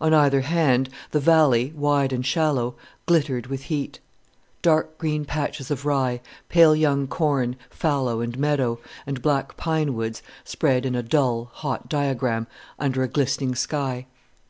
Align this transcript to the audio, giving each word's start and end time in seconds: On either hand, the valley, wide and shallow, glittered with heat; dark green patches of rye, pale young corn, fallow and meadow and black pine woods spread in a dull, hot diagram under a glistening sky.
On 0.00 0.14
either 0.14 0.40
hand, 0.40 0.88
the 1.10 1.20
valley, 1.20 1.74
wide 1.76 2.10
and 2.10 2.24
shallow, 2.24 2.74
glittered 3.04 3.48
with 3.48 3.64
heat; 3.64 4.00
dark 4.62 4.96
green 4.96 5.26
patches 5.26 5.70
of 5.70 5.84
rye, 5.84 6.22
pale 6.48 6.74
young 6.74 7.06
corn, 7.06 7.54
fallow 7.68 8.22
and 8.22 8.38
meadow 8.38 8.80
and 9.06 9.20
black 9.20 9.58
pine 9.58 9.92
woods 9.92 10.22
spread 10.42 10.86
in 10.86 10.94
a 10.94 11.02
dull, 11.02 11.50
hot 11.52 11.86
diagram 11.86 12.46
under 12.78 13.02
a 13.02 13.08
glistening 13.08 13.54
sky. 13.54 14.06